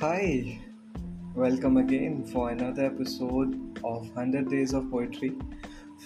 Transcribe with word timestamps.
Hi, 0.00 0.60
welcome 1.34 1.78
again 1.78 2.26
for 2.26 2.50
another 2.50 2.84
episode 2.84 3.78
of 3.82 4.02
100 4.14 4.50
Days 4.50 4.74
of 4.74 4.90
Poetry. 4.90 5.32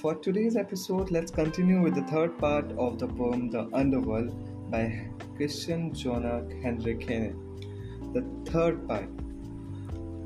For 0.01 0.15
today's 0.15 0.55
episode, 0.55 1.11
let's 1.11 1.33
continue 1.33 1.83
with 1.83 1.97
the 1.97 2.03
third 2.03 2.39
part 2.39 2.71
of 2.79 3.01
the 3.01 3.09
poem 3.09 3.51
The 3.51 3.69
Underworld 3.73 4.71
by 4.71 5.09
Christian 5.35 5.93
Johann 5.93 6.63
Heinrich 6.63 7.09
Heine. 7.09 7.35
The 8.13 8.23
third 8.53 8.87
part. 8.87 9.09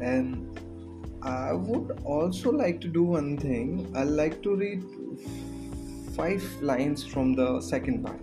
And 0.03 0.61
I 1.23 1.55
would 1.55 2.03
also 2.05 2.53
like 2.53 2.83
to 2.83 2.89
do 2.89 3.03
one 3.03 3.39
thing. 3.39 3.91
i 3.97 4.03
like 4.03 4.43
to 4.43 4.57
read 4.57 4.85
five 6.15 6.45
lines 6.61 7.03
from 7.03 7.33
the 7.33 7.63
second 7.63 8.05
part 8.05 8.23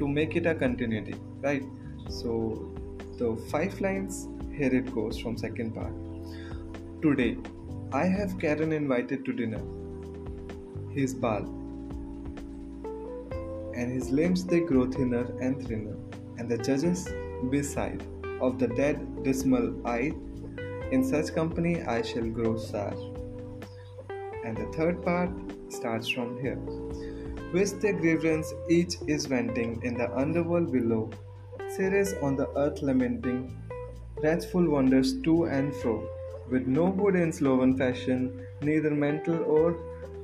to 0.00 0.08
make 0.08 0.34
it 0.34 0.46
a 0.46 0.56
continuity, 0.56 1.14
right? 1.40 1.62
So 2.08 2.74
the 3.16 3.36
five 3.48 3.80
lines 3.80 4.26
here 4.54 4.74
it 4.74 4.94
goes 4.94 5.18
from 5.18 5.36
second 5.36 5.74
part. 5.74 5.92
Today, 7.02 7.36
I 7.92 8.04
have 8.06 8.38
Charon 8.38 8.72
invited 8.72 9.24
to 9.24 9.32
dinner. 9.32 9.62
His 10.94 11.14
bal. 11.14 11.44
And 13.74 13.92
his 13.92 14.10
limbs 14.10 14.44
they 14.44 14.60
grow 14.60 14.90
thinner 14.90 15.26
and 15.40 15.66
thinner, 15.66 15.96
and 16.38 16.48
the 16.48 16.58
judges 16.58 17.08
beside 17.50 18.02
of 18.40 18.58
the 18.58 18.68
dead 18.68 19.24
dismal 19.24 19.74
eye. 19.86 20.12
In 20.90 21.02
such 21.04 21.34
company 21.34 21.82
I 21.82 22.02
shall 22.02 22.28
grow 22.28 22.56
sad. 22.56 22.94
And 24.44 24.56
the 24.56 24.70
third 24.76 25.02
part 25.02 25.30
starts 25.68 26.08
from 26.08 26.40
here. 26.40 26.58
With 27.52 27.80
their 27.80 27.94
grievance 27.94 28.52
each 28.68 28.96
is 29.06 29.26
venting 29.26 29.82
in 29.82 29.94
the 29.94 30.14
underworld 30.16 30.72
below. 30.72 31.10
Ceres 31.68 32.14
on 32.22 32.36
the 32.36 32.48
earth 32.56 32.82
lamenting 32.82 33.56
wrathful 34.22 34.68
wanders 34.68 35.20
to 35.22 35.44
and 35.44 35.74
fro, 35.76 36.06
with 36.50 36.66
no 36.66 36.90
good 36.90 37.14
in 37.16 37.32
sloven 37.32 37.76
fashion, 37.76 38.46
neither 38.60 38.90
mental 38.90 39.42
or 39.44 39.76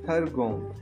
her 0.07 0.25
gone. 0.25 0.73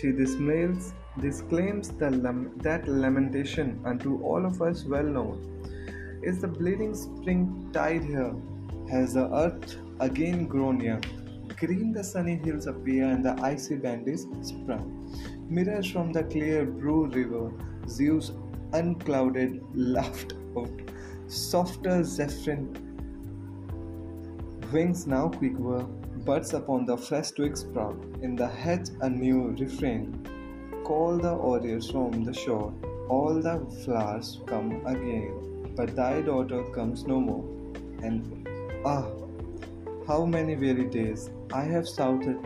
She 0.00 0.12
dismails, 0.12 0.92
disclaims 1.20 1.88
the 1.90 2.10
lam- 2.10 2.52
that 2.58 2.88
lamentation 2.88 3.80
unto 3.84 4.22
all 4.22 4.46
of 4.46 4.62
us 4.62 4.84
well 4.84 5.04
known. 5.04 5.38
Is 6.22 6.40
the 6.40 6.48
bleeding 6.48 6.94
spring 6.94 7.70
tide 7.72 8.04
here? 8.04 8.34
Has 8.90 9.14
the 9.14 9.32
earth 9.34 9.76
again 10.00 10.46
grown 10.46 10.80
young? 10.80 11.02
Green 11.56 11.92
the 11.92 12.02
sunny 12.02 12.36
hills 12.36 12.66
appear 12.66 13.04
and 13.04 13.24
the 13.24 13.38
icy 13.42 13.76
band 13.76 14.08
is 14.08 14.26
sprung. 14.42 14.84
Mirrors 15.48 15.90
from 15.90 16.12
the 16.12 16.22
clear 16.24 16.64
blue 16.64 17.06
river, 17.06 17.52
Zeus 17.88 18.32
unclouded 18.72 19.60
laughed 19.74 20.34
out 20.56 20.80
softer 21.30 22.02
zephyrin. 22.02 22.64
Wings 24.72 25.06
now 25.06 25.28
quick 25.28 25.56
were 25.56 25.84
buds 26.26 26.54
upon 26.54 26.86
the 26.86 26.96
fresh 26.96 27.30
twig 27.30 27.56
sprout. 27.56 27.96
In 28.20 28.34
the 28.34 28.48
hedge 28.48 28.88
a 29.00 29.08
new 29.08 29.54
refrain. 29.60 30.26
Call 30.84 31.18
the 31.18 31.30
orioles 31.30 31.88
from 31.88 32.24
the 32.24 32.34
shore. 32.34 32.74
All 33.08 33.34
the 33.34 33.64
flowers 33.84 34.40
come 34.46 34.84
again 34.86 35.72
but 35.76 35.94
thy 35.94 36.20
daughter 36.20 36.64
comes 36.74 37.06
no 37.06 37.20
more. 37.20 37.44
And 38.02 38.48
ah 38.84 39.06
how 40.08 40.24
many 40.26 40.56
weary 40.56 40.86
days. 40.86 41.30
I 41.52 41.62
have 41.62 41.88
shouted 41.88 42.38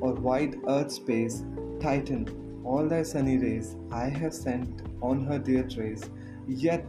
o'er 0.00 0.14
wide 0.14 0.58
earth 0.66 0.92
space 0.92 1.44
titan 1.80 2.26
all 2.64 2.88
thy 2.88 3.02
sunny 3.02 3.36
rays 3.38 3.76
i 3.90 4.04
have 4.08 4.32
sent 4.32 4.82
on 5.02 5.24
her 5.26 5.38
dear 5.38 5.64
trace. 5.64 6.08
Yet 6.48 6.86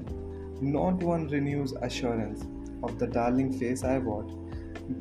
not 0.64 1.04
one 1.04 1.28
renews 1.28 1.74
assurance 1.74 2.46
of 2.82 2.98
the 3.00 3.08
darling 3.08 3.52
face 3.60 3.84
I 3.84 4.00
bought. 4.00 4.32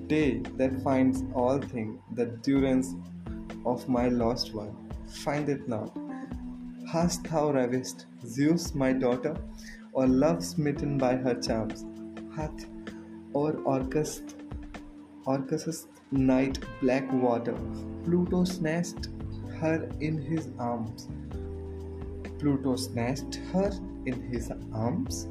Day 0.09 0.39
that 0.57 0.83
finds 0.83 1.23
all 1.35 1.61
things, 1.61 2.01
the 2.13 2.27
durance 2.27 2.95
of 3.65 3.89
my 3.89 4.09
lost 4.09 4.55
one, 4.55 4.77
find 5.07 5.49
it 5.49 5.69
not. 5.69 5.97
Hast 6.93 7.25
thou 7.25 7.53
ravished 7.53 8.07
Zeus, 8.27 8.75
my 8.75 8.93
daughter, 8.93 9.37
or 9.93 10.07
love 10.07 10.45
smitten 10.45 10.99
by 10.99 11.17
her 11.17 11.35
charms? 11.35 11.85
Hath 12.37 12.67
or 13.33 13.57
Orcus, 13.65 14.23
night 16.11 16.59
black 16.81 17.11
water, 17.13 17.57
Pluto 18.05 18.45
snatched 18.45 19.09
her 19.61 19.89
in 20.01 20.19
his 20.19 20.49
arms? 20.59 21.09
Pluto 22.39 22.77
snatched 22.77 23.37
her 23.53 23.71
in 24.07 24.21
his 24.31 24.51
arms? 24.75 25.29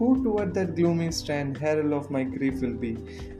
Who 0.00 0.24
toward 0.24 0.54
that 0.54 0.76
gloomy 0.76 1.12
strand, 1.12 1.58
herald 1.58 1.92
of 1.92 2.10
my 2.10 2.24
grief 2.24 2.62
will 2.62 2.72
be? 2.72 2.96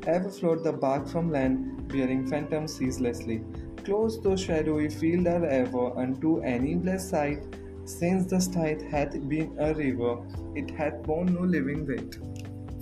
Ever 0.07 0.29
float 0.29 0.63
the 0.63 0.73
bark 0.75 1.09
from 1.09 1.31
land, 1.33 1.89
bearing 1.89 2.27
phantoms 2.27 2.75
ceaselessly. 2.75 3.43
Close 3.83 4.21
though 4.21 4.37
shadowy 4.37 4.91
field 4.91 5.27
are 5.27 5.47
ever 5.47 5.99
unto 5.99 6.41
any 6.41 6.75
blessed 6.75 7.09
sight. 7.09 7.57
Since 7.87 8.27
the 8.27 8.41
Styx 8.41 8.83
hath 8.83 9.15
been 9.27 9.57
a 9.59 9.73
river, 9.73 10.19
it 10.55 10.71
hath 10.73 11.03
borne 11.03 11.33
no 11.35 11.41
living 11.41 11.87
weight. 11.87 12.19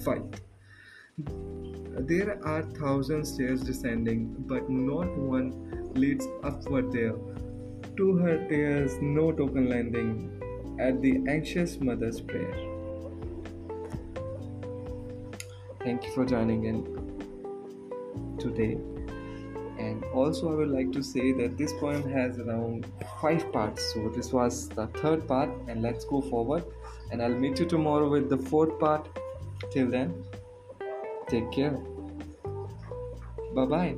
Fight. 0.05 0.41
There 2.01 2.45
are 2.45 2.63
thousand 2.63 3.25
stairs 3.27 3.61
descending, 3.61 4.35
but 4.49 4.69
not 4.69 5.17
one 5.17 5.93
leads 5.95 6.27
upward 6.43 6.91
there. 6.91 7.15
To 7.97 8.17
her 8.17 8.45
tears 8.49 8.99
no 9.01 9.31
token 9.31 9.69
lending 9.69 10.11
at 10.81 11.01
the 11.01 11.23
anxious 11.29 11.79
mother's 11.81 12.21
prayer. 12.21 12.78
Thank 15.81 16.05
you 16.05 16.13
for 16.13 16.25
joining 16.25 16.65
in 16.65 16.85
today. 18.39 18.79
And 19.79 20.05
also, 20.07 20.53
I 20.53 20.55
would 20.57 20.71
like 20.71 20.91
to 20.93 21.03
say 21.03 21.31
that 21.33 21.57
this 21.57 21.73
poem 21.73 22.03
has 22.11 22.39
around 22.39 22.87
five 23.21 23.53
parts. 23.53 23.95
So, 23.95 24.09
this 24.09 24.33
was 24.33 24.69
the 24.71 24.89
third 24.89 25.27
part, 25.29 25.51
and 25.69 25.83
let's 25.83 26.05
go 26.05 26.21
forward. 26.21 26.65
And 27.13 27.23
I'll 27.23 27.41
meet 27.47 27.61
you 27.61 27.67
tomorrow 27.67 28.09
with 28.09 28.29
the 28.29 28.39
fourth 28.39 28.79
part. 28.81 29.09
Till 29.71 29.89
then, 29.89 30.25
take 31.29 31.51
care. 31.53 31.79
Bye 33.55 33.67
bye. 33.67 33.97